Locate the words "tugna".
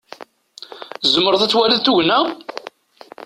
1.81-2.19